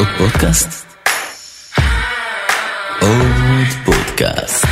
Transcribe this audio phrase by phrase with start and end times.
[0.00, 0.86] עוד פודקאסט?
[3.00, 4.66] עוד פודקאסט.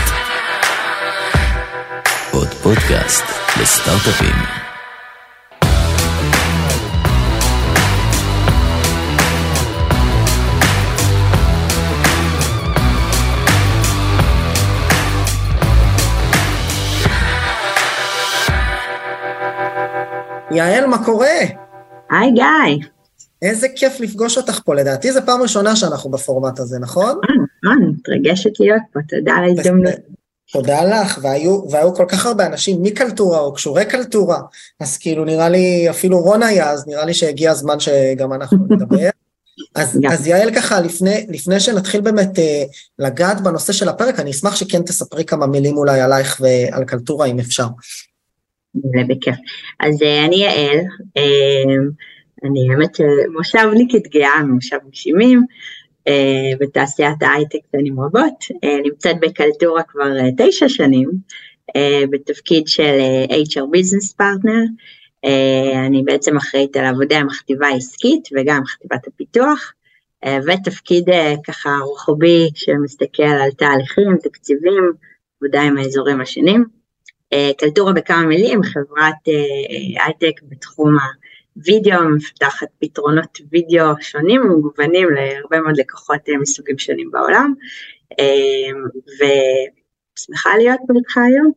[2.32, 3.24] עוד פודקאסט
[3.60, 4.34] לסטארט-אפים.
[20.50, 21.26] יעל, מה קורה?
[22.10, 22.97] היי גיא.
[23.42, 27.20] איזה כיף לפגוש אותך פה, לדעתי זו פעם ראשונה שאנחנו בפורמט הזה, נכון?
[27.64, 29.94] נכון, מתרגשת להיות פה, תודה על ההזדמנות.
[30.52, 34.38] תודה לך, והיו, והיו כל כך הרבה אנשים מקלטורה או קשורי קלטורה,
[34.80, 39.08] אז כאילו נראה לי, אפילו רון היה, אז נראה לי שהגיע הזמן שגם אנחנו נדבר.
[39.74, 42.62] אז, אז יעל ככה, לפני, לפני שנתחיל באמת אה,
[42.98, 47.38] לגעת בנושא של הפרק, אני אשמח שכן תספרי כמה מילים אולי עלייך ועל קלטורה, אם
[47.38, 47.66] אפשר.
[48.74, 49.36] זה בכיף.
[49.80, 50.78] אז אה, אני יעל,
[51.16, 51.74] אה,
[52.44, 54.78] אני האמת שמושבניקית גאה ממושב
[56.08, 58.44] אה, בתעשיית ההייטק שנים רבות,
[58.84, 61.10] נמצאת בקלטורה כבר תשע שנים,
[62.10, 62.98] בתפקיד של
[63.30, 64.68] HR Business Partner,
[65.86, 69.72] אני בעצם אחראית על עבודה עם החטיבה העסקית וגם חטיבת הפיתוח,
[70.24, 71.08] ותפקיד
[71.46, 74.92] ככה רוחבי שמסתכל על תהליכים, תקציבים,
[75.42, 76.64] עבודה עם האזורים השונים.
[77.58, 79.28] קלטורה בכמה מילים, חברת
[80.06, 80.96] הייטק בתחום
[81.58, 87.54] הווידאו, מפתחת פתרונות וידאו שונים ומגוונים להרבה מאוד לקוחות מסוגים שונים בעולם,
[89.14, 91.52] ושמחה להיות פה איתך היום.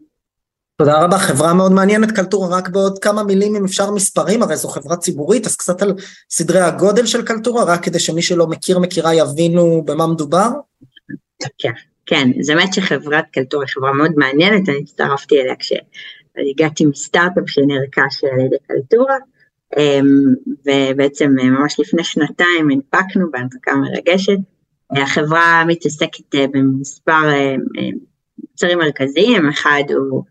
[0.77, 4.67] תודה רבה, חברה מאוד מעניינת, קלטורה, רק בעוד כמה מילים אם אפשר מספרים, הרי זו
[4.67, 5.93] חברה ציבורית, אז קצת על
[6.29, 10.49] סדרי הגודל של קלטורה, רק כדי שמי שלא מכיר, מכירה, יבינו במה מדובר.
[11.57, 11.71] כן,
[12.05, 18.23] כן, זה באמת שחברת קלטורה היא חברה מאוד מעניינת, אני הצטרפתי אליה כשהגעתי מסטארט-אפ שנרכש
[18.23, 19.17] על ידי קלטורה,
[20.65, 24.37] ובעצם ממש לפני שנתיים הנפקנו בהנפקה מרגשת.
[24.91, 27.89] החברה מתעסקת אה, במספר אה, אה,
[28.39, 30.23] מוצרים מרכזיים, אחד הוא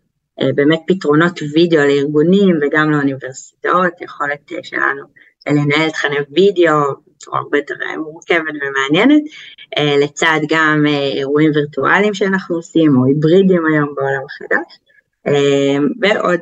[0.55, 5.01] באמת פתרונות וידאו לארגונים וגם לאוניברסיטאות, יכולת שלנו
[5.49, 6.73] לנהל תכני וידאו
[7.07, 9.21] בצורה הרבה יותר מורכבת ומעניינת,
[10.03, 14.79] לצד גם אירועים וירטואליים שאנחנו עושים, או היברידים היום בעולם החדש,
[16.01, 16.39] ועוד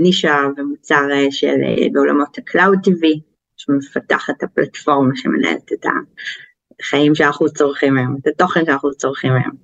[0.00, 1.56] נישה ומוצר של
[1.92, 3.20] בעולמות ה-Cloud TV,
[3.56, 5.86] שמפתחת את הפלטפורמה שמנהלת את
[6.80, 9.56] החיים שאנחנו צורכים היום, את התוכן שאנחנו צורכים היום.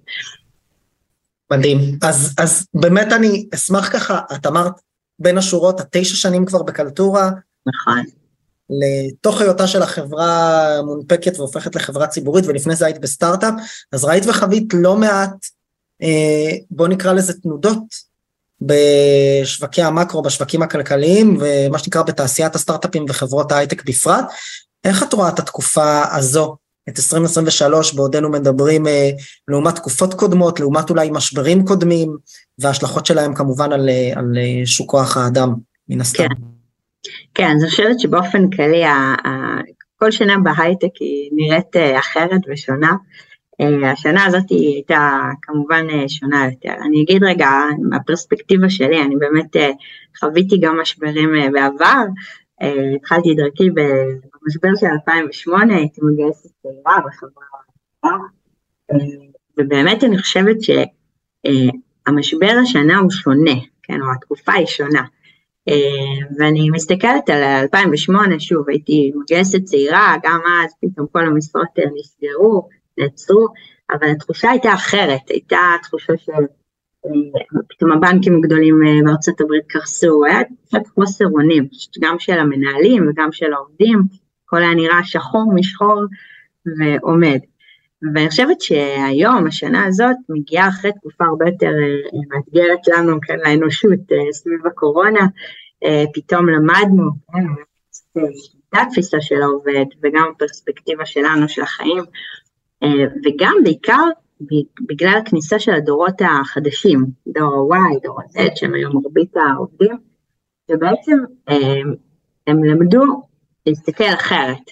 [1.52, 1.78] מדהים.
[2.02, 4.72] אז, אז באמת אני אשמח ככה, את אמרת
[5.18, 7.30] בין השורות, את תשע שנים כבר בקלטורה.
[7.66, 8.02] נכון.
[8.70, 13.54] לתוך היותה של החברה מונפקת והופכת לחברה ציבורית, ולפני זה היית בסטארט-אפ,
[13.92, 15.46] אז ראית וחווית לא מעט,
[16.02, 18.11] אה, בוא נקרא לזה תנודות,
[18.66, 24.24] בשווקי המקרו, בשווקים הכלכליים, ומה שנקרא בתעשיית הסטארט-אפים וחברות ההייטק בפרט.
[24.84, 26.56] איך את רואה את התקופה הזו,
[26.88, 29.10] את 2023, בעודנו מדברים אה,
[29.48, 32.16] לעומת תקופות קודמות, לעומת אולי משברים קודמים,
[32.58, 34.34] וההשלכות שלהם כמובן על, אה, על
[34.64, 35.54] שוק כוח האדם,
[35.88, 36.28] מן הסתם.
[36.28, 36.34] כן.
[37.34, 38.82] כן, אז אני חושבת שבאופן כללי,
[39.96, 42.92] כל שנה בהייטק היא נראית אה, אחרת ושונה.
[43.62, 46.74] אה, השנה הזאת הייתה כמובן אה, שונה יותר.
[46.86, 47.48] אני אגיד רגע,
[47.90, 49.56] מהפרספקטיבה שלי, אני באמת
[50.20, 52.02] חוויתי גם משברים בעבר.
[52.96, 58.18] התחלתי את דרכי במשבר של 2008, הייתי מגייסת צעירה בחברה,
[59.58, 65.02] ובאמת אני חושבת שהמשבר השנה הוא שונה, כן, או התקופה היא שונה.
[65.68, 71.84] אה, ואני מסתכלת על 2008, שוב, הייתי מגייסת צעירה, גם אז פתאום כל המשרות אה,
[71.94, 73.46] נסגרו, נעצרו,
[73.90, 76.32] אבל התחושה הייתה אחרת, הייתה תחושה של
[77.06, 77.10] אה,
[77.68, 81.68] פתאום הבנקים הגדולים בארצות הברית קרסו, היה קצת חוסר אונים,
[82.00, 84.02] גם של המנהלים וגם של העובדים,
[84.46, 86.02] הכל היה נראה שחור משחור
[86.78, 87.38] ועומד.
[88.14, 94.12] ואני חושבת שהיום, השנה הזאת, מגיעה אחרי תקופה הרבה יותר אה, מאתגרת לנו, כן, לאנושות,
[94.12, 95.26] אה, סביב הקורונה,
[95.84, 97.46] אה, פתאום למדנו, כן,
[98.68, 102.02] את התפיסה של העובד, וגם הפרספקטיבה שלנו, של החיים,
[103.24, 104.04] וגם בעיקר
[104.88, 109.96] בגלל הכניסה של הדורות החדשים, דור ה-Y, דור ה-Z, שהם היום מרבית העובדים,
[110.70, 111.16] שבעצם
[112.46, 113.02] הם למדו
[113.66, 114.70] להסתכל אחרת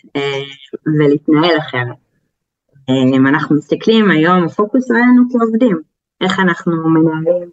[0.87, 1.97] ולהתנהל אחרת.
[3.15, 5.81] אם אנחנו מסתכלים היום, הפוקוס שלנו כעובדים,
[6.21, 7.51] איך אנחנו מנהלים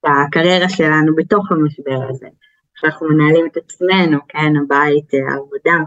[0.00, 5.78] את הקריירה שלנו בתוך המשבר הזה, איך אנחנו מנהלים את עצמנו, כן, הבית, העבודה.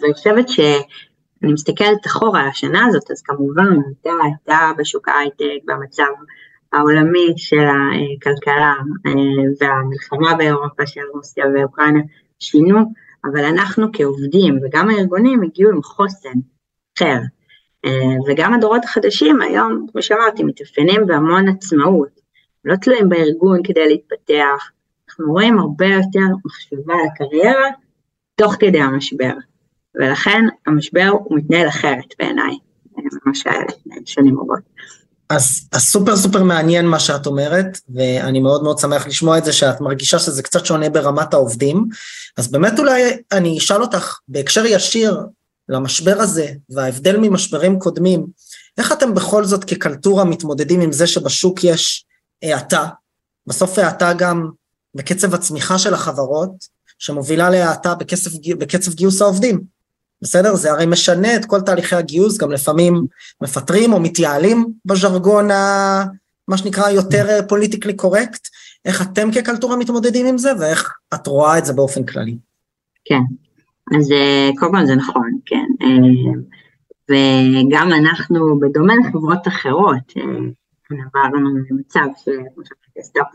[0.00, 0.48] ואני חושבת
[1.42, 6.12] שאני מסתכלת אחורה על השנה הזאת, אז כמובן, הייתה, הייתה בשוק ההייטק, במצב
[6.72, 7.66] העולמי של
[8.16, 8.72] הכלכלה
[9.60, 12.00] והמלחמה באירופה של רוסיה ואוקראינה
[12.38, 12.78] שינו,
[13.24, 16.38] אבל אנחנו כעובדים וגם הארגונים הגיעו עם חוסן.
[16.98, 17.18] אחר.
[18.28, 22.20] וגם הדורות החדשים היום, כמו שאמרתי, מתאפיינים בהמון עצמאות.
[22.64, 24.70] לא תלויים בארגון כדי להתפתח,
[25.08, 27.68] אנחנו רואים הרבה יותר מחשבה על הקריירה
[28.34, 29.32] תוך כדי המשבר,
[29.94, 32.58] ולכן המשבר הוא מתנהל אחרת בעיניי,
[32.96, 34.58] ממה שהיה לפני שנים רבות.
[35.28, 39.52] אז, אז סופר סופר מעניין מה שאת אומרת, ואני מאוד מאוד שמח לשמוע את זה
[39.52, 41.88] שאת מרגישה שזה קצת שונה ברמת העובדים.
[42.36, 43.02] אז באמת אולי
[43.32, 45.20] אני אשאל אותך בהקשר ישיר
[45.68, 48.26] למשבר הזה וההבדל ממשברים קודמים,
[48.78, 52.04] איך אתם בכל זאת כקלטורה מתמודדים עם זה שבשוק יש
[52.42, 52.86] האטה,
[53.46, 54.50] בסוף האטה גם
[54.94, 56.50] בקצב הצמיחה של החברות,
[56.98, 59.60] שמובילה להאטה בקצב, בקצב גיוס העובדים.
[60.22, 60.54] בסדר?
[60.54, 63.06] זה הרי משנה את כל תהליכי הגיוס, גם לפעמים
[63.42, 66.04] מפטרים או מתייעלים בז'רגון ה...
[66.48, 68.48] מה שנקרא יותר פוליטיקלי קורקט.
[68.84, 72.36] איך אתם כקלטורה מתמודדים עם זה, ואיך את רואה את זה באופן כללי?
[73.04, 73.20] כן,
[73.98, 75.66] אז אה, קודם כל זה נכון, כן.
[75.82, 76.32] אה,
[77.10, 80.22] וגם אנחנו, בדומה לחברות אחרות, אה,
[80.90, 82.06] עברנו למצב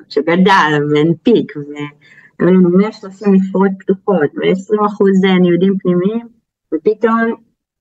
[0.10, 6.37] שגדל והנפיק, והיו לנו 130 משרות פתוחות ו-20 אחוז ניודים פנימיים,
[6.74, 7.36] ופתאום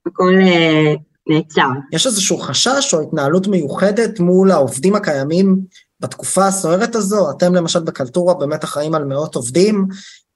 [0.06, 0.94] הכל אה,
[1.28, 1.68] נעצר.
[1.92, 5.56] יש איזשהו חשש או התנהלות מיוחדת מול העובדים הקיימים
[6.00, 7.30] בתקופה הסוערת הזו?
[7.30, 9.86] אתם למשל בקלטורה באמת אחראים על מאות עובדים,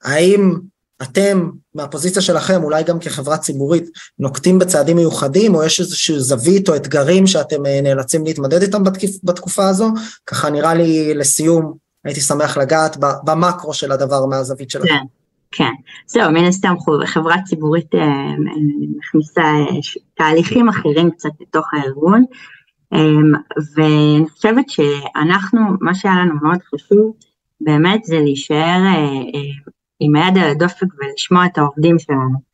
[0.02, 0.58] האם
[1.02, 6.76] אתם מהפוזיציה שלכם, אולי גם כחברה ציבורית, נוקטים בצעדים מיוחדים, או יש איזושהי זווית או
[6.76, 8.82] אתגרים שאתם אה, נאלצים להתמודד איתם
[9.25, 9.88] בתקופה הזו?
[10.26, 11.75] ככה נראה לי לסיום,
[12.05, 14.88] הייתי שמח לגעת במקרו של הדבר מהזווית שלכם.
[14.88, 15.20] כן,
[15.52, 15.73] כן.
[16.06, 16.75] זהו, מן הסתם
[17.05, 18.35] חברה ציבורית אה,
[18.99, 19.64] מכניסה אה,
[20.14, 22.25] תהליכים אחרים קצת לתוך הארגון,
[23.76, 27.12] ואני חושבת שאנחנו, מה שהיה לנו מאוד חשוב,
[27.61, 28.81] באמת זה להישאר
[30.00, 32.50] עם היד על הדופק ולשמוע את העובדים שלנו.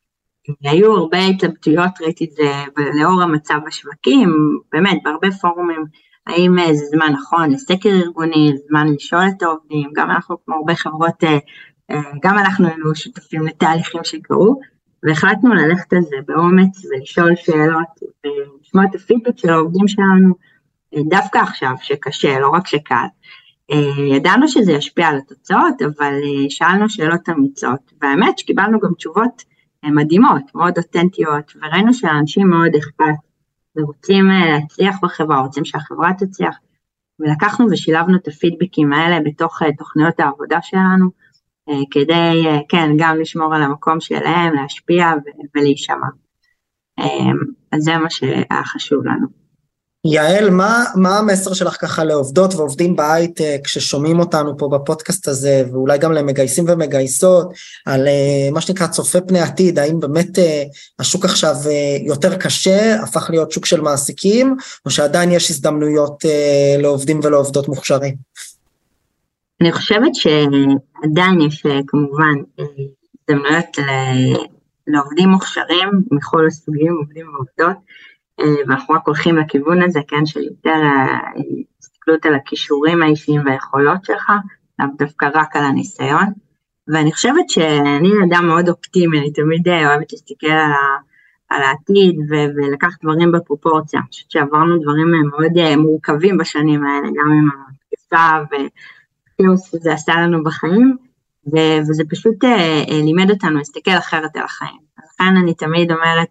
[0.64, 2.52] היו הרבה התלבטויות, ראיתי את זה
[3.00, 4.34] לאור המצב בשווקים,
[4.72, 5.84] באמת, בהרבה פורומים,
[6.26, 11.24] האם זה זמן נכון לסקר ארגוני, זמן לשאול את העובדים, גם אנחנו כמו הרבה חברות,
[11.24, 11.38] אה, אה,
[12.22, 14.60] גם אנחנו היינו שותפים לתהליכים שקרו,
[15.02, 17.88] והחלטנו ללכת על זה באומץ ולשאול שאלות
[18.24, 20.34] ולשמוע את הפידבק של העובדים שלנו,
[20.94, 23.06] אה, דווקא עכשיו שקשה, לא רק שקל.
[23.70, 29.42] אה, ידענו שזה ישפיע על התוצאות, אבל אה, שאלנו שאלות אמיצות, והאמת שקיבלנו גם תשובות
[29.84, 33.14] אה, מדהימות, מאוד אותנטיות, וראינו שאנשים מאוד אכפת,
[33.76, 36.56] ורוצים להצליח בחברה, רוצים שהחברה תצליח,
[37.20, 41.10] ולקחנו ושילבנו את הפידבקים האלה בתוך תוכניות העבודה שלנו,
[41.90, 45.12] כדי, כן, גם לשמור על המקום שלהם, להשפיע
[45.54, 46.06] ולהישמע.
[47.72, 49.46] אז זה מה שהיה חשוב לנו.
[50.04, 55.98] יעל, מה, מה המסר שלך ככה לעובדות ועובדים בהייטק ששומעים אותנו פה בפודקאסט הזה, ואולי
[55.98, 57.52] גם למגייסים ומגייסות,
[57.86, 58.08] על
[58.52, 60.38] מה שנקרא צופה פני עתיד, האם באמת
[60.98, 61.54] השוק עכשיו
[62.06, 66.24] יותר קשה, הפך להיות שוק של מעסיקים, או שעדיין יש הזדמנויות
[66.78, 68.14] לעובדים ולעובדות מוכשרים?
[69.60, 73.78] אני חושבת שעדיין יש כמובן הזדמנויות
[74.86, 77.76] לעובדים מוכשרים מכל הסוגים, עובדים ועובדות.
[78.40, 81.18] אה, ואנחנו רק הולכים לכיוון הזה, כן, של יותר אה,
[81.80, 84.32] הסתכלות על הכישורים האישיים והיכולות שלך,
[84.78, 86.26] לאו דווקא רק על הניסיון.
[86.88, 90.96] ואני חושבת שאני אדם מאוד אופטימי, אני תמיד אה, אוהבת להסתכל על, ה,
[91.48, 94.00] על העתיד ו- ולקח דברים בפרופורציה.
[94.00, 98.56] אני חושבת שעברנו דברים מאוד מורכבים בשנים האלה, גם עם התקפה
[99.40, 100.96] ופיוס שזה עשה לנו בחיים,
[101.46, 102.44] ו- וזה פשוט
[102.88, 104.78] לימד אותנו להסתכל אחרת על החיים.
[104.98, 106.28] לכן אני תמיד אומרת,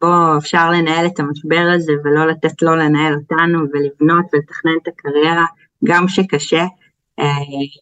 [0.00, 5.46] בו אפשר לנהל את המשבר הזה ולא לתת לו לנהל אותנו ולבנות ולתכנן את הקריירה,
[5.84, 6.64] גם שקשה
[7.18, 7.24] אה,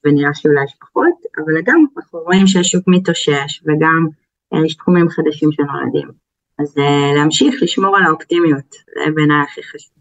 [0.05, 4.07] ונראה שאולי יש פחות, אבל גם אנחנו רואים שהשוק מתאושש וגם
[4.55, 6.09] אה, יש תחומים חדשים שנולדים.
[6.59, 9.93] אז אה, להמשיך לשמור על האופטימיות, זה בעיניי הכי חשוב.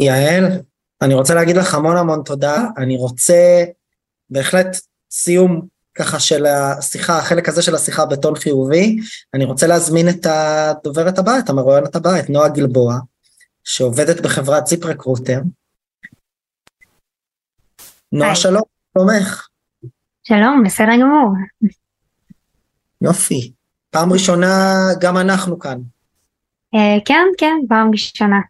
[0.00, 0.44] יעל,
[1.02, 3.64] אני רוצה להגיד לך המון המון תודה, אני רוצה
[4.30, 4.76] בהחלט
[5.10, 8.96] סיום ככה של השיחה, החלק הזה של השיחה בטון חיובי.
[9.34, 12.98] אני רוצה להזמין את הדוברת הבאה, את המרואיינת הבאה, את נועה גלבוע,
[13.64, 15.40] שעובדת בחברת ציפ רקרוטר.
[18.12, 18.62] נועה שלום,
[18.98, 19.48] שלומך.
[20.24, 21.34] שלום, בסדר גמור.
[23.00, 23.52] יופי.
[23.90, 25.78] פעם ראשונה גם אנחנו כאן.
[26.74, 28.40] אה, כן, כן, פעם ראשונה.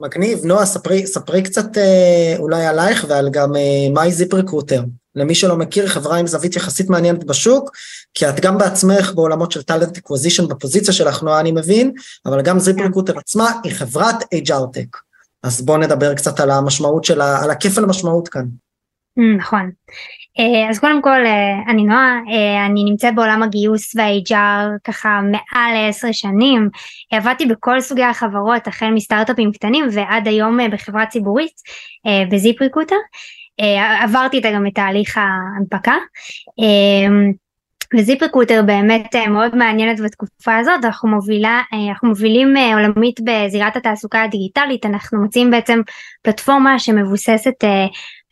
[0.00, 0.44] מגניב.
[0.44, 3.52] נועה, ספרי, ספרי קצת אה, אולי עלייך ועל גם
[3.96, 4.82] אה, ZipRecruiter.
[5.14, 7.70] למי שלא מכיר, חברה עם זווית יחסית מעניינת בשוק,
[8.14, 11.92] כי את גם בעצמך בעולמות של talent acquisition בפוזיציה שלך, נועה, אני מבין,
[12.26, 14.98] אבל גם ZipRecruiter עצמה היא חברת HR-Tech.
[15.42, 17.42] אז בואו נדבר קצת על המשמעות של ה...
[17.42, 18.44] על הכפל המשמעות כאן.
[19.18, 19.70] Mm, נכון.
[20.38, 25.88] אה, אז קודם כל אה, אני נועה, אה, אני נמצאת בעולם הגיוס וה-HR ככה מעל
[25.88, 26.68] עשר שנים,
[27.12, 31.54] עבדתי בכל סוגי החברות החל מסטארט-אפים קטנים ועד היום בחברה ציבורית
[32.30, 32.96] בזיפ ריקוטר,
[34.00, 35.94] עברתי איתה גם את תהליך ההנפקה.
[37.96, 44.86] וזיפ ריקוטר באמת מאוד מעניינת בתקופה הזאת, אנחנו, מובילה, אנחנו מובילים עולמית בזירת התעסוקה הדיגיטלית,
[44.86, 45.80] אנחנו מוצאים בעצם
[46.22, 47.64] פלטפורמה שמבוססת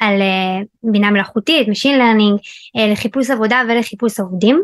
[0.00, 2.38] על אה, בינה מלאכותית, Machine Learning,
[2.76, 4.62] אה, לחיפוש עבודה ולחיפוש עובדים.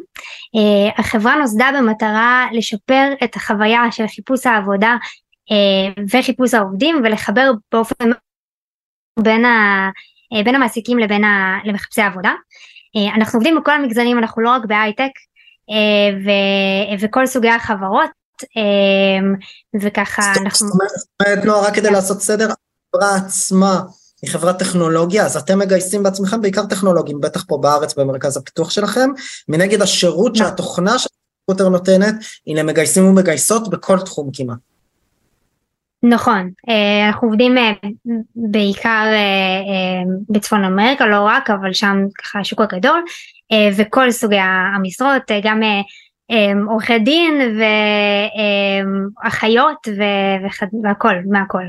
[0.56, 4.96] אה, החברה נוסדה במטרה לשפר את החוויה של חיפוש העבודה
[6.12, 8.10] וחיפוש העובדים ולחבר באופן
[9.18, 9.88] בין, ה,
[10.44, 12.32] בין המעסיקים לבין ה, למחפשי העבודה.
[13.14, 15.10] אנחנו עובדים בכל המגזרים, אנחנו לא רק בהייטק
[17.00, 18.10] וכל סוגי החברות
[19.82, 20.68] וככה אנחנו...
[20.68, 20.80] זאת
[21.20, 23.80] אומרת, נועה, רק כדי לעשות סדר, החברה עצמה
[24.26, 29.10] היא חברת טכנולוגיה, אז אתם מגייסים בעצמכם בעיקר טכנולוגים, בטח פה בארץ במרכז הפיתוח שלכם,
[29.48, 30.46] מנגד השירות נכון.
[30.48, 31.08] שהתוכנה של
[31.46, 32.14] קוטר נותנת,
[32.46, 34.58] היא למגייסים ומגייסות בכל תחום כמעט.
[36.02, 37.72] נכון, אה, אנחנו עובדים אה,
[38.36, 43.04] בעיקר אה, בצפון אמריקה, לא רק, אבל שם ככה השוק הגדול,
[43.76, 44.38] וכל סוגי
[44.76, 45.60] המשרות, גם
[46.68, 47.58] עורכי דין
[49.24, 49.88] ואחיות
[50.82, 51.64] והכל, מהכל.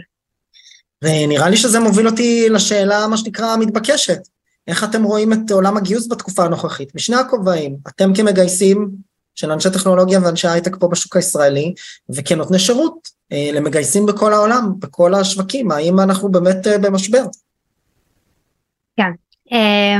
[1.01, 4.19] ונראה לי שזה מוביל אותי לשאלה, מה שנקרא, המתבקשת.
[4.67, 6.95] איך אתם רואים את עולם הגיוס בתקופה הנוכחית?
[6.95, 8.89] משני הכובעים, אתם כמגייסים
[9.35, 11.73] של אנשי טכנולוגיה ואנשי הייטק פה בשוק הישראלי,
[12.15, 17.23] וכנותני שירות אה, למגייסים בכל העולם, בכל השווקים, האם אנחנו באמת אה, במשבר?
[18.97, 19.11] כן.
[19.53, 19.97] אה,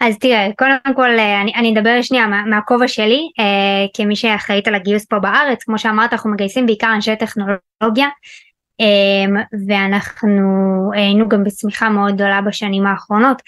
[0.00, 4.68] אז תראה, קודם כל אה, אני, אני אדבר שנייה מה, מהכובע שלי אה, כמי שאחראית
[4.68, 7.58] על הגיוס פה בארץ, כמו שאמרת אנחנו מגייסים בעיקר אנשי טכנולוגיה
[8.06, 8.10] אמ,
[9.68, 10.40] ואנחנו
[10.94, 13.42] היינו גם בצמיחה מאוד גדולה בשנים האחרונות.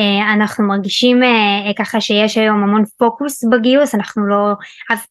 [0.00, 4.52] אה, אנחנו מרגישים אה, ככה שיש היום המון פוקוס בגיוס, אנחנו לא,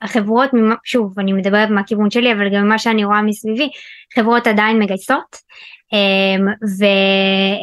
[0.02, 0.50] החברות,
[0.84, 3.70] שוב אני מדברת מהכיוון שלי אבל גם ממה שאני רואה מסביבי,
[4.16, 5.36] חברות עדיין מגייסות
[5.94, 6.86] אמ, ו,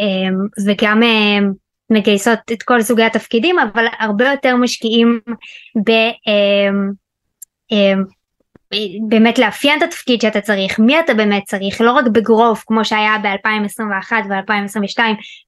[0.01, 1.03] אמ, וגם
[1.91, 5.21] מגייסות את כל סוגי התפקידים אבל הרבה יותר משקיעים
[5.87, 5.91] ב...
[9.09, 13.17] באמת לאפיין את התפקיד שאתה צריך, מי אתה באמת צריך, לא רק בגרוף כמו שהיה
[13.23, 14.99] ב-2021 ו-2022,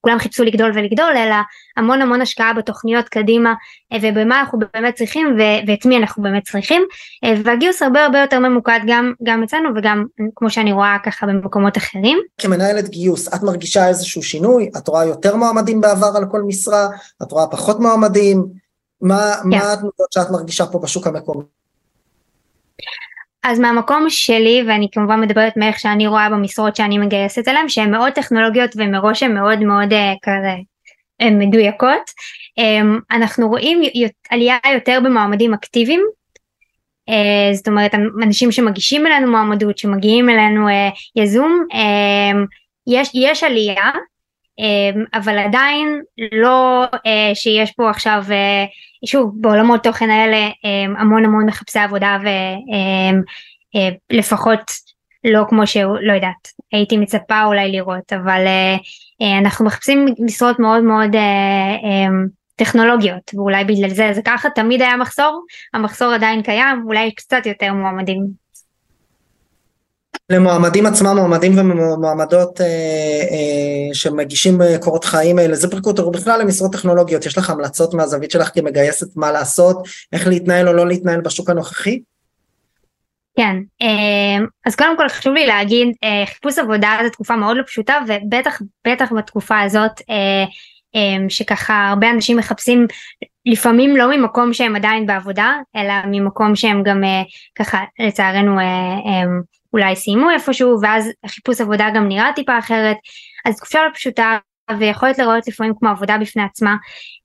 [0.00, 1.34] כולם חיפשו לגדול ולגדול, אלא
[1.76, 3.54] המון המון השקעה בתוכניות קדימה
[3.92, 6.82] אה, ובמה אנחנו באמת צריכים ו- ואת מי אנחנו באמת צריכים,
[7.24, 11.76] אה, והגיוס הרבה הרבה יותר ממוקד גם, גם אצלנו וגם כמו שאני רואה ככה במקומות
[11.76, 12.18] אחרים.
[12.38, 14.70] כמנהלת גיוס, את מרגישה איזשהו שינוי?
[14.76, 16.88] את רואה יותר מועמדים בעבר על כל משרה?
[17.22, 18.46] את רואה פחות מועמדים?
[19.00, 19.46] מה, yeah.
[19.46, 21.42] מה התנועות שאת מרגישה פה בשוק המקומי?
[23.42, 28.12] אז מהמקום שלי ואני כמובן מדברת מאיך שאני רואה במשרות שאני מגייסת אליהם שהן מאוד
[28.12, 30.54] טכנולוגיות ומראש הן מאוד מאוד uh, כזה
[31.20, 32.10] הן מדויקות
[32.60, 33.82] um, אנחנו רואים
[34.30, 36.00] עלייה יותר במועמדים אקטיביים.
[37.10, 40.66] uh, זאת אומרת אנשים שמגישים אלינו מועמדות שמגיעים אלינו
[41.16, 42.46] יזום um,
[42.86, 43.90] יש, יש עלייה
[45.14, 46.98] אבל עדיין לא uh,
[47.34, 50.48] שיש פה עכשיו uh, שוב בעולמות תוכן האלה
[50.98, 52.18] המון המון מחפשי עבודה
[54.12, 54.60] ולפחות
[55.24, 58.76] לא כמו שהוא לא יודעת הייתי מצפה אולי לראות אבל אה,
[59.22, 62.06] אה, אנחנו מחפשים משרות מאוד מאוד אה,
[62.56, 67.72] טכנולוגיות ואולי בגלל זה זה ככה תמיד היה מחסור המחסור עדיין קיים אולי קצת יותר
[67.72, 68.47] מועמדים.
[70.30, 77.26] למועמדים עצמם, מועמדים ומועמדות אה, אה, שמגישים קורות חיים אה, לזה פרקוטר ובכלל למשרות טכנולוגיות,
[77.26, 82.00] יש לך המלצות מהזווית שלך כמגייסת מה לעשות, איך להתנהל או לא להתנהל בשוק הנוכחי?
[83.36, 87.62] כן, אה, אז קודם כל חשוב לי להגיד, אה, חיפוש עבודה זו תקופה מאוד לא
[87.62, 90.44] פשוטה ובטח בטח בתקופה הזאת אה,
[91.28, 92.86] שככה הרבה אנשים מחפשים
[93.46, 97.02] לפעמים לא ממקום שהם עדיין בעבודה אלא ממקום שהם גם
[97.54, 98.56] ככה לצערנו
[99.72, 102.96] אולי סיימו איפשהו ואז חיפוש עבודה גם נראה טיפה אחרת.
[103.44, 104.38] אז תקופה לא פשוטה
[104.78, 106.76] ויכולת לראות לפעמים כמו עבודה בפני עצמה.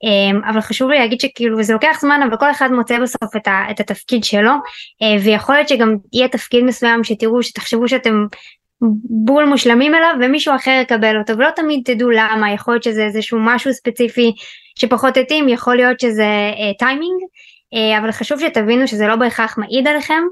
[0.04, 3.48] אמ, אבל חשוב לי להגיד שכאילו זה לוקח זמן אבל כל אחד מוצא בסוף את,
[3.48, 4.52] ה, את התפקיד שלו.
[5.02, 8.26] אה, ויכול להיות שגם יהיה תפקיד מסוים שתראו שתחשבו שאתם
[9.26, 11.38] בול מושלמים אליו ומישהו אחר יקבל אותו.
[11.38, 14.32] ולא תמיד תדעו למה יכול להיות שזה איזשהו משהו ספציפי
[14.80, 17.22] שפחות התאים יכול להיות שזה טיימינג.
[17.22, 17.53] uh, אה,
[18.00, 20.24] אבל חשוב שתבינו שזה לא בהכרח מעיד עליכם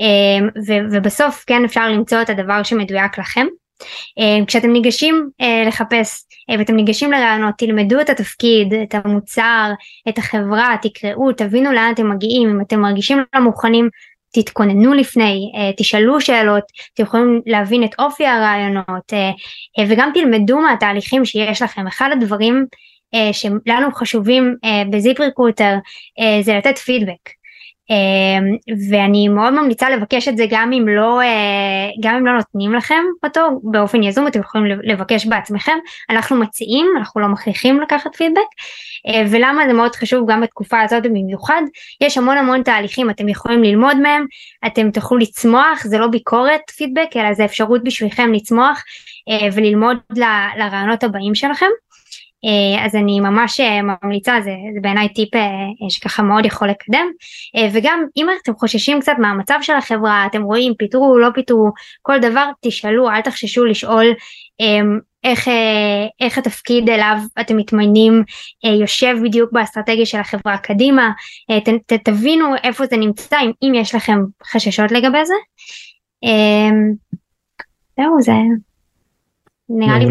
[0.00, 3.46] אה, ובסוף כן אפשר למצוא את הדבר שמדויק לכם.
[4.18, 5.30] אה, כשאתם ניגשים
[5.66, 6.24] לחפש
[6.58, 9.72] ואתם ניגשים לרעיונות תלמדו את התפקיד, את המוצר,
[10.08, 13.88] את החברה, תקראו, תבינו לאן אתם מגיעים, אם אתם מרגישים לא מוכנים
[14.32, 16.62] תתכוננו לפני, תשאלו שאלות,
[16.94, 19.12] אתם יכולים להבין את אופי הרעיונות
[19.88, 21.86] וגם תלמדו מהתהליכים שיש לכם.
[21.86, 22.66] אחד הדברים
[23.32, 24.56] שלנו חשובים
[24.90, 25.74] בזיפ ריקרוטר
[26.42, 27.38] זה לתת פידבק.
[28.90, 33.04] ואני מאוד ממליצה לבקש את זה גם אם לא אה, גם אם לא נותנים לכם
[33.24, 35.78] אותו באופן יזום אתם יכולים לבקש בעצמכם
[36.10, 38.46] אנחנו מציעים אנחנו לא מכריחים לקחת פידבק
[39.06, 41.62] אה, ולמה זה מאוד חשוב גם בתקופה הזאת במיוחד
[42.00, 44.26] יש המון המון תהליכים אתם יכולים ללמוד מהם
[44.66, 48.82] אתם תוכלו לצמוח זה לא ביקורת פידבק אלא זה אפשרות בשבילכם לצמוח
[49.28, 49.96] אה, וללמוד
[50.56, 51.66] לרעיונות הבאים שלכם.
[52.44, 55.40] אה, אז אני ממש אה, ממליצה זה, זה בעיניי טיפ אה,
[55.88, 57.06] שככה מאוד יכול לקדם.
[57.72, 61.70] וגם אם אתם חוששים קצת מהמצב של החברה אתם רואים פיטרו לא פיטרו
[62.02, 64.06] כל דבר תשאלו אל תחששו לשאול
[65.24, 65.48] איך,
[66.20, 68.22] איך התפקיד אליו אתם מתמיינים
[68.80, 71.10] יושב בדיוק באסטרטגיה של החברה קדימה.
[71.50, 75.34] ת, ת, תבינו איפה זה נמצא אם, אם יש לכם חששות לגבי זה.
[77.96, 78.32] זהו זה.
[79.68, 80.06] נראה לי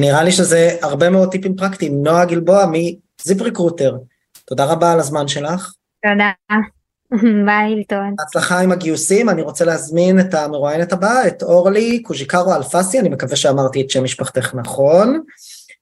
[0.00, 2.02] נראה לי שזה הרבה מאוד טיפים פרקטיים.
[2.02, 3.96] נועה גלבוע מ-ZipRecruiter,
[4.44, 5.72] תודה רבה על הזמן שלך.
[6.02, 6.30] תודה.
[7.46, 8.14] ביי, ליטון.
[8.20, 13.36] הצלחה עם הגיוסים, אני רוצה להזמין את המרואיינת הבאה, את אורלי קוז'יקרו אלפסי, אני מקווה
[13.36, 15.20] שאמרתי את שם משפחתך נכון.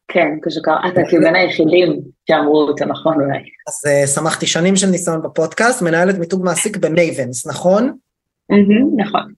[0.08, 3.38] כן, קוז'יקרו, אתה כבין היחידים שאמרו אותו נכון אולי.
[3.68, 7.96] אז uh, שמחתי שנים של ניסיון בפודקאסט, מנהלת מיתוג מעסיק במייבנס, נכון?
[8.96, 9.32] נכון.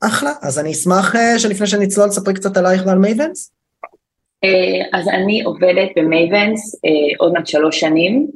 [0.00, 3.50] אחלה, אז אני אשמח uh, שלפני שנצלול, ספרי קצת עלייך ועל מייבנס.
[4.44, 8.26] אה, אז אני עובדת במייבנס אה, עוד מעט שלוש שנים.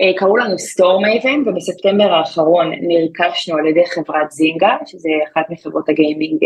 [0.00, 6.38] אה, קראו לנו סטורמייבן ובספטמבר האחרון נרכשנו על ידי חברת זינגה, שזה אחת מחברות הגיימינג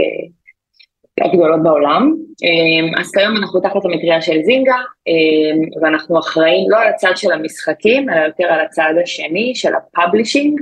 [1.20, 2.14] הגדולות בעולם.
[3.00, 4.76] אז כיום אנחנו תחת המטריה של זינגה
[5.82, 10.60] ואנחנו אחראים לא על הצד של המשחקים אלא יותר על הצד השני של ה-publishing,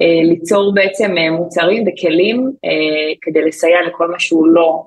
[0.00, 2.50] ליצור בעצם מוצרים וכלים
[3.22, 4.82] כדי לסייע לכל מה שהוא לא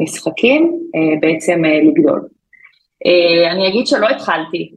[0.00, 2.28] משחקים אה, בעצם אה, לגדול.
[3.06, 4.72] אה, אני אגיד שלא התחלתי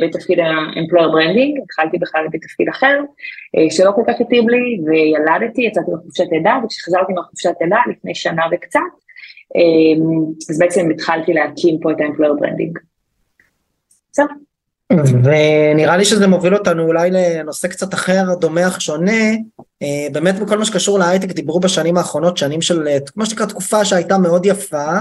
[0.00, 3.00] בתפקיד ה-employer branding, התחלתי בכלל בתפקיד אחר,
[3.70, 8.80] שלא כל כך התאים לי, וילדתי, יצאתי מחופשת לידה, וכשחזרתי מחופשת לידה לפני שנה וקצת,
[10.50, 12.80] אז בעצם התחלתי להקים פה את ה-employer branding.
[14.12, 14.26] זהו.
[14.92, 19.30] ונראה לי שזה מוביל אותנו אולי לנושא קצת אחר, דומה אך שונה,
[19.82, 24.18] אה, באמת בכל מה שקשור להייטק דיברו בשנים האחרונות, שנים של, מה שנקרא תקופה שהייתה
[24.18, 25.00] מאוד יפה, אה,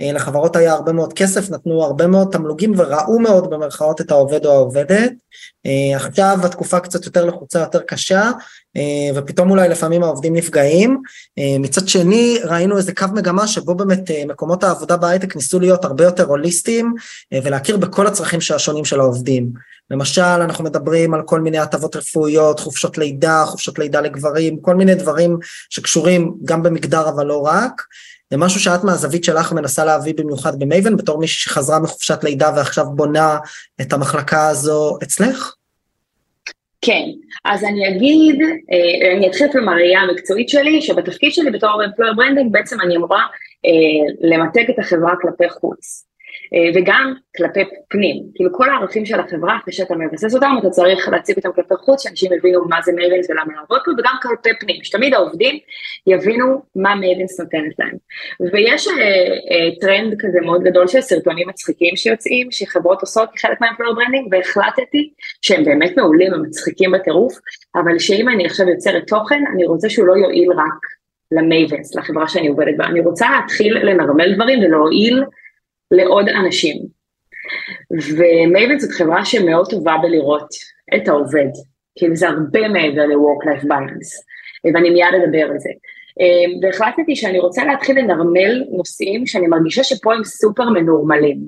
[0.00, 4.52] לחברות היה הרבה מאוד כסף, נתנו הרבה מאוד תמלוגים וראו מאוד במרכאות את העובד או
[4.52, 5.12] העובדת.
[5.66, 8.30] אה, עכשיו התקופה קצת יותר לחוצה, יותר קשה,
[9.14, 11.02] ופתאום אולי לפעמים העובדים נפגעים.
[11.58, 16.24] מצד שני ראינו איזה קו מגמה שבו באמת מקומות העבודה בהייטק ניסו להיות הרבה יותר
[16.24, 16.94] הוליסטיים
[17.44, 19.52] ולהכיר בכל הצרכים השונים של העובדים.
[19.90, 24.94] למשל אנחנו מדברים על כל מיני הטבות רפואיות, חופשות לידה, חופשות לידה לגברים, כל מיני
[24.94, 25.38] דברים
[25.70, 27.82] שקשורים גם במגדר אבל לא רק.
[28.30, 32.84] זה משהו שאת מהזווית שלך מנסה להביא במיוחד במייבן, בתור מישהי שחזרה מחופשת לידה ועכשיו
[32.94, 33.38] בונה
[33.80, 35.54] את המחלקה הזו אצלך?
[36.80, 37.04] כן,
[37.44, 42.52] אז אני אגיד, אה, אני אתחיל אפילו מהראייה המקצועית שלי, שבתפקיד שלי בתור employer branding
[42.52, 43.22] בעצם אני אמורה
[43.66, 46.07] אה, למתג את החברה כלפי חוץ.
[46.54, 51.08] אה, וגם כלפי פנים, כאילו כל הערכים של החברה אחרי שאתה מבסס אותם אתה צריך
[51.08, 54.84] להציג אותם כלפי חוץ שאנשים יבינו מה זה מייבנס ולמה לעבוד פה וגם כלפי פנים,
[54.84, 55.58] שתמיד העובדים
[56.06, 57.96] יבינו מה מייבנס נותנת להם.
[58.52, 63.94] ויש uh, uh, טרנד כזה מאוד גדול של סרטונים מצחיקים שיוצאים שחברות עושות כחלק מה-employer
[63.94, 65.10] branding והחלטתי
[65.42, 67.38] שהם באמת מעולים ומצחיקים בטירוף
[67.74, 70.98] אבל שאם אני עכשיו יוצרת תוכן אני רוצה שהוא לא יועיל רק
[71.32, 75.24] למייבנס, לחברה שאני עובדת בה, אני רוצה להתחיל לנרמל דברים ולהועיל
[75.90, 76.76] לעוד אנשים.
[78.16, 80.48] ומייבנס זאת חברה שמאוד טובה בלראות
[80.96, 81.50] את העובד,
[81.98, 84.10] כאילו זה הרבה מעבר ל-work-life balance,
[84.74, 85.70] ואני מיד אדבר על זה.
[86.20, 91.38] אמ, והחלטתי שאני רוצה להתחיל לנרמל נושאים שאני מרגישה שפה הם סופר מנורמלים.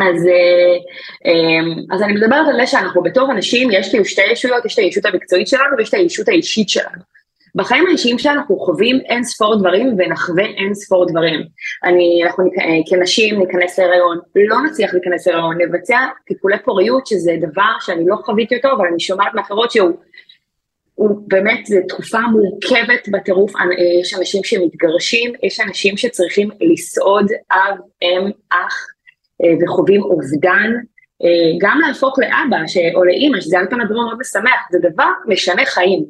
[0.00, 0.76] אז, אה,
[1.24, 4.78] אמ, אז אני מדברת על זה שאנחנו בתור אנשים, יש כאילו שתי ישויות, יש את
[4.78, 7.13] הישות המקצועית שלנו ויש את הישות האישית שלנו.
[7.54, 11.40] בחיים האישיים שלנו אנחנו חווים אין ספור דברים ונחווה אין ספור דברים.
[11.84, 17.72] אני, אנחנו אה, כנשים ניכנס להיריון, לא נצליח להיכנס להיריון, נבצע טיפולי פוריות, שזה דבר
[17.80, 19.92] שאני לא חוויתי אותו, אבל אני שומעת מאחרות שהוא
[20.94, 23.62] הוא באמת, זו תקופה מורכבת בטירוף, אה,
[24.00, 28.86] יש אנשים שמתגרשים, יש אנשים שצריכים לסעוד אב, אם, אח,
[29.42, 30.70] אה, וחווים אובדן,
[31.60, 32.56] גם להפוך לאבא
[32.94, 36.04] או לאימא, שזה על פניו דבר מאוד משמח, זה דבר משנה חיים.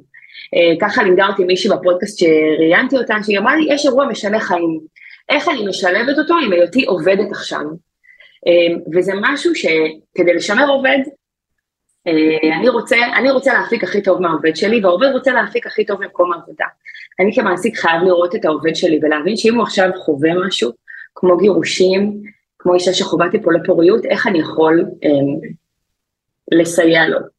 [0.54, 4.80] אה, ככה לימדה מישהי בפודקאסט שראיינתי אותה, שהיא אמרה לי, יש אירוע משנה חיים.
[5.28, 7.64] איך אני משלבת אותו עם היותי עובדת עכשיו?
[8.46, 10.98] אה, וזה משהו שכדי לשמר עובד,
[12.06, 16.00] אה, אני רוצה, אני רוצה להפיק הכי טוב מהעובד שלי, והעובד רוצה להפיק הכי טוב
[16.00, 16.66] ממקום העבודה.
[17.20, 20.70] אני כמעסיק חייב לראות את העובד שלי ולהבין שאם הוא עכשיו חווה משהו,
[21.14, 22.22] כמו גירושים,
[22.58, 25.48] כמו אישה שחווה טיפולי פוריות, איך אני יכול אה,
[26.52, 27.33] לסייע לו.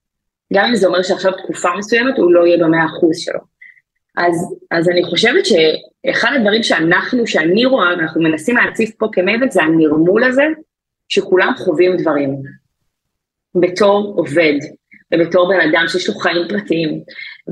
[0.53, 3.39] גם אם זה אומר שעכשיו תקופה מסוימת הוא לא יהיה במאה אחוז שלו.
[4.17, 9.63] אז, אז אני חושבת שאחד הדברים שאנחנו, שאני רואה, ואנחנו מנסים להציף פה כמבט, זה
[9.63, 10.43] הנרמול הזה,
[11.07, 12.41] שכולם חווים דברים.
[13.55, 14.53] בתור עובד,
[15.13, 17.01] ובתור בן אדם שיש לו חיים פרטיים,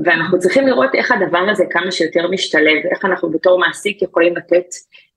[0.04, 4.66] ואנחנו צריכים לראות איך הדבר הזה כמה שיותר משתלב, איך אנחנו בתור מעסיק יכולים לתת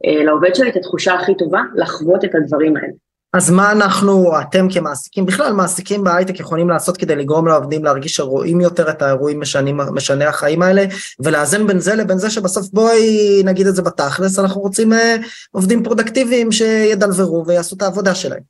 [0.06, 3.07] אה, לעובד שלי את התחושה הכי טובה, לחוות את הדברים האלה.
[3.34, 8.62] אז מה אנחנו, אתם כמעסיקים, בכלל מעסיקים בהייטק יכולים לעשות כדי לגרום לעובדים להרגיש שרואים
[8.62, 10.86] יותר את האירועים משני, משני החיים האלה,
[11.20, 15.16] ולאזן בין זה לבין זה שבסוף בואי נגיד את זה בתכלס, אנחנו רוצים אה,
[15.52, 18.42] עובדים פרודקטיביים שידלוורו ויעשו את העבודה שלהם.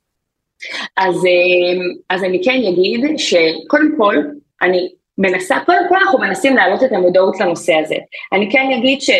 [0.96, 4.16] אז, אה, אז אני כן אגיד שקודם כל,
[4.62, 4.88] אני
[5.18, 7.96] מנסה, קודם כל אנחנו מנסים להעלות את המודעות לנושא הזה.
[8.32, 9.10] אני כן אגיד ש...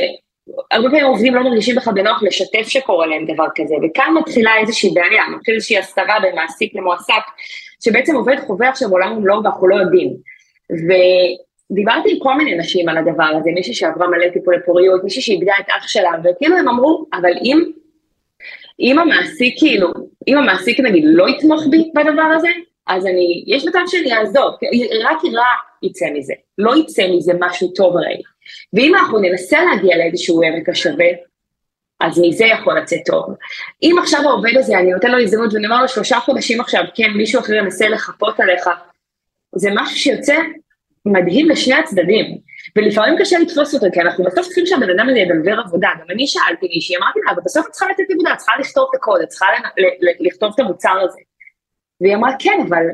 [0.70, 4.90] הרבה פעמים עובדים לא מרגישים בכלל בנוח לשתף שקורה להם דבר כזה, וכאן מתחילה איזושהי
[4.94, 7.22] בעיה, מתחילה איזושהי הסתרה בין מעסיק למועסק,
[7.84, 10.14] שבעצם עובד חווה עכשיו עולם ומלואו ואנחנו לא יודעים.
[10.70, 15.52] ודיברתי עם כל מיני נשים על הדבר הזה, מישהי שעברה מלא טיפולי פוריות, מישהי שאיבדה
[15.61, 17.64] את אח שלה, וכאילו הם אמרו, אבל אם,
[18.80, 19.88] אם המעסיק כאילו,
[20.28, 22.48] אם המעסיק נגיד לא יתמוך בי בדבר הזה,
[22.88, 24.55] אז אני, יש מצב שאני אעזוב,
[25.05, 25.44] רק רע
[25.83, 28.22] יצא מזה, לא יצא מזה משהו טוב הרי.
[28.72, 31.07] ואם אנחנו ננסה להגיע לאיזשהו עמק השווה,
[32.01, 33.35] אז מזה יכול לצאת טוב.
[33.83, 37.11] אם עכשיו העובד הזה, אני נותן לו הזדמנות ואני אומר לו שלושה חודשים עכשיו, כן,
[37.11, 38.70] מישהו אחר ינסה לחפות עליך,
[39.55, 40.37] זה משהו שיוצא
[41.07, 42.38] מדהים לשני הצדדים.
[42.77, 45.88] ולפעמים קשה לתפוס אותו, כי אנחנו בסוף צריכים שהבן אדם הזה ידלבר עבודה.
[46.01, 48.88] גם אני שאלתי מישהי, אמרתי לה, אבל בסוף את צריכה לתת עבודה, את צריכה לכתוב
[48.90, 49.46] את הקוד, את צריכה
[50.20, 51.20] לכתוב את המוצר הזה.
[52.00, 52.84] והיא אמרה, כן, אבל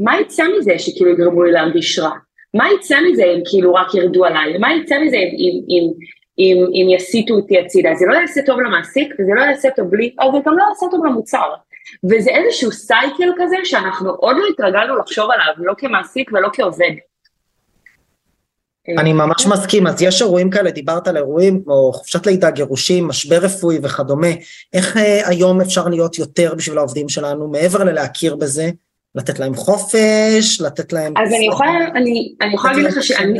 [0.00, 2.10] מה יצא מזה שכאילו יגרמו לי להרגיש רע?
[2.54, 4.58] מה יצא מזה אם כאילו רק ירדו עליי?
[4.58, 5.92] מה יצא מזה אם, אם, אם,
[6.38, 7.94] אם, אם יסיטו אותי הצידה?
[7.94, 11.06] זה לא יעשה טוב למעסיק, וזה לא יעשה טוב לי, אבל גם לא יעשה טוב
[11.06, 11.54] למוצר.
[12.10, 16.92] וזה איזשהו סייקל כזה שאנחנו עוד לא התרגלנו לחשוב עליו, לא כמעסיק ולא כעובד.
[18.98, 23.36] אני ממש מסכים, אז יש אירועים כאלה, דיברת על אירועים כמו חופשת לידה, גירושים, משבר
[23.36, 24.28] רפואי וכדומה,
[24.72, 28.70] איך אה, היום אפשר להיות יותר בשביל העובדים שלנו, מעבר ללהכיר בזה,
[29.14, 31.14] לתת להם חופש, לתת להם...
[31.16, 33.38] אז אני יכולה, אני, אני יכולה להגיד לך שאני...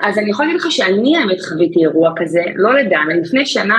[0.00, 3.78] אז אני יכולה להגיד לך שאני האמת חוויתי אירוע כזה, לא לדן, לפני שנה,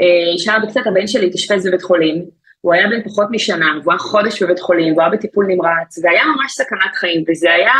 [0.00, 2.24] אה, שנה וקצת הבן שלי התאשפז בבית חולים,
[2.60, 6.22] הוא היה בן פחות משנה, והוא היה חודש בבית חולים, והוא היה בטיפול נמרץ, והיה
[6.36, 7.72] ממש סכנת חיים, וזה היה,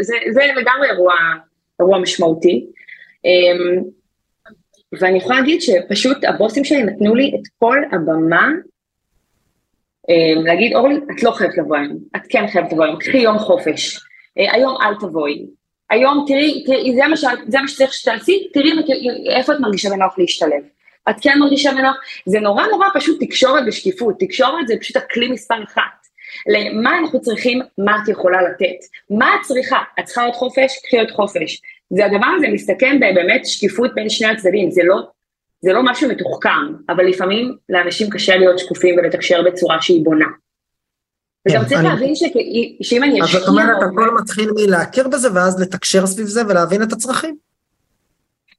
[0.00, 1.14] זה, זה לגמרי אירוע,
[1.80, 2.66] אירוע משמעותי.
[3.24, 3.82] אמ,
[5.00, 8.48] ואני יכולה להגיד שפשוט הבוסים שלי נתנו לי את כל הבמה
[10.08, 13.38] אמ, להגיד, אורלי, את לא חייבת לבוא היום, את כן חייבת לבוא היום, קחי יום
[13.38, 14.00] חופש,
[14.38, 15.46] אה, היום אל תבואי,
[15.90, 18.70] היום תראי, תראי זה, מה ש, זה מה שצריך שתעשי, תראי
[19.36, 20.62] איפה את מרגישה בנוח להשתלב.
[21.10, 25.62] את כן מרגישה בנוח, זה נורא נורא פשוט תקשורת ושקיפות, תקשורת זה פשוט הכלי מספר
[25.64, 26.06] אחת.
[26.48, 28.78] למה אנחנו צריכים, מה את יכולה לתת.
[29.10, 29.78] מה את צריכה?
[30.00, 30.78] את צריכה עוד חופש?
[30.86, 31.62] קחי עוד חופש.
[31.90, 34.96] זה הדבר הזה מסתכם בבאמת שקיפות בין שני הצדדים, זה לא
[35.60, 40.26] זה לא משהו מתוחכם, אבל לפעמים לאנשים קשה להיות שקופים ולתקשר בצורה שהיא בונה.
[41.48, 42.14] וגם כן, צריך להבין
[42.82, 43.38] שאם אני אשקיע...
[43.38, 47.36] אז זאת אומרת, הכל מתחיל מלהכיר בזה ואז לתקשר סביב זה ולהבין את הצרכים.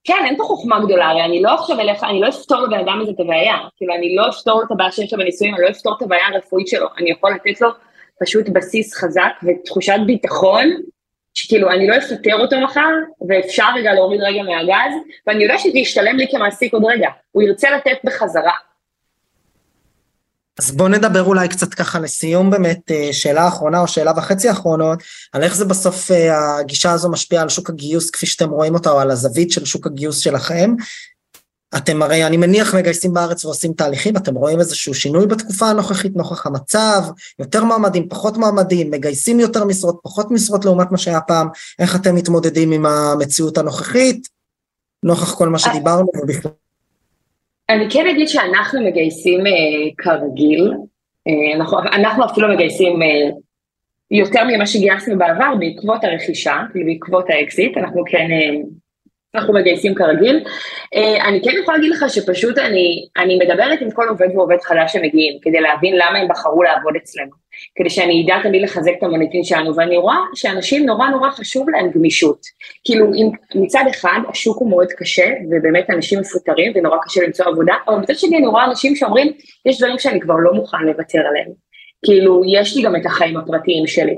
[0.07, 2.99] כן, אין פה חוכמה גדולה, הרי אני לא עכשיו אליך, אני לא אפתור לבן אדם
[3.01, 3.55] הזה את הבעיה.
[3.77, 6.67] כאילו, אני לא אפתור את הבעיה שיש לו בנישואים, אני לא אפתור את הבעיה הרפואית
[6.67, 6.87] שלו.
[6.97, 7.69] אני יכול לתת לו
[8.23, 10.65] פשוט בסיס חזק ותחושת ביטחון
[11.33, 12.89] שכאילו אני לא אפטר אותו מחר,
[13.29, 14.93] ואפשר רגע להוריד רגע מהגז,
[15.27, 18.53] ואני יודע שזה ישתלם לי כמעסיק עוד רגע, הוא ירצה לתת בחזרה.
[20.59, 25.03] אז בואו נדבר אולי קצת ככה לסיום באמת, אה, שאלה אחרונה או שאלה וחצי אחרונות,
[25.33, 28.91] על איך זה בסוף אה, הגישה הזו משפיעה על שוק הגיוס כפי שאתם רואים אותה,
[28.91, 30.75] או על הזווית של שוק הגיוס שלכם,
[31.77, 36.45] אתם הרי, אני מניח, מגייסים בארץ ועושים תהליכים, אתם רואים איזשהו שינוי בתקופה הנוכחית נוכח
[36.45, 37.03] המצב,
[37.39, 41.47] יותר מועמדים, פחות מועמדים, מגייסים יותר משרות, פחות משרות לעומת מה שהיה פעם,
[41.79, 44.27] איך אתם מתמודדים עם המציאות הנוכחית,
[45.03, 46.51] נוכח כל מה שדיברנו ובכלל.
[47.69, 49.51] אני כן אגיד שאנחנו מגייסים אה,
[49.97, 50.73] כרגיל,
[51.27, 53.29] אה, אנחנו, אנחנו אפילו מגייסים אה,
[54.11, 58.27] יותר ממה שגייסנו בעבר בעקבות הרכישה, בעקבות האקזיט, אנחנו כן
[59.35, 60.43] אנחנו מגייסים כרגיל.
[60.95, 64.93] Uh, אני כן יכולה להגיד לך שפשוט אני, אני מדברת עם כל עובד ועובד חדש
[64.93, 67.31] שמגיעים, כדי להבין למה הם בחרו לעבוד אצלנו,
[67.75, 71.91] כדי שאני אדע תמיד לחזק את המוניטין שלנו, ואני רואה שאנשים נורא נורא חשוב להם
[71.91, 72.39] גמישות.
[72.83, 77.73] כאילו, אם מצד אחד השוק הוא מאוד קשה, ובאמת אנשים מפוטרים ונורא קשה למצוא עבודה,
[77.87, 79.31] אבל מצד שני אני רואה אנשים שאומרים,
[79.65, 81.51] יש דברים שאני כבר לא מוכן לוותר עליהם.
[82.05, 84.15] כאילו, יש לי גם את החיים הפרטיים שלי.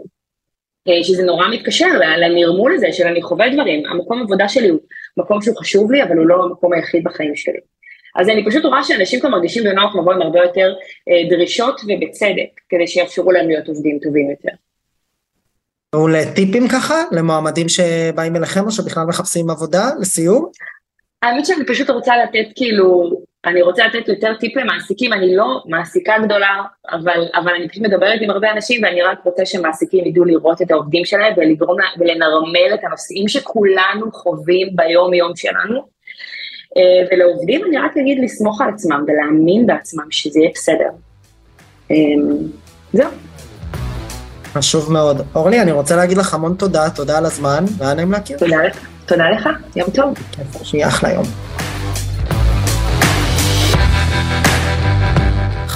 [0.88, 1.88] אה, שזה נורא מתקשר
[2.18, 4.80] לנרמול הזה של אני חווה דברים, המקום עבודה שלי הוא
[5.18, 7.60] מקום שהוא חשוב לי, אבל הוא לא המקום היחיד בחיים שלי.
[8.16, 10.74] אז אני פשוט רואה שאנשים כבר מרגישים בנוח לבוא עם הרבה יותר
[11.10, 14.52] אה, דרישות ובצדק, כדי שיאפשרו להם להיות עובדים טובים יותר.
[15.96, 20.50] מעולה, טיפים ככה למועמדים שבאים אליכם או שבכלל מחפשים עבודה לסיום?
[21.24, 26.14] האמת שאני פשוט רוצה לתת כאילו, אני רוצה לתת יותר טיפ למעסיקים, אני לא מעסיקה
[26.24, 30.62] גדולה, אבל, אבל אני פשוט מדברת עם הרבה אנשים ואני רק רוצה שמעסיקים ידעו לראות
[30.62, 35.80] את העובדים שלהם ולגרום ולנרמל את הנושאים שכולנו חווים ביום יום שלנו.
[36.78, 40.90] אה, ולעובדים אני רק אגיד לסמוך על עצמם ולהאמין בעצמם שזה יהיה בסדר.
[41.92, 41.96] אה,
[42.94, 43.10] זהו.
[44.54, 45.22] חשוב מאוד.
[45.36, 48.38] אורלי, אני רוצה להגיד לך המון תודה, תודה על הזמן, והיה נעים להכיר.
[48.38, 50.14] תודה לך, תודה לך, יום טוב.
[50.32, 51.26] כיף, שיהיה אחלה יום.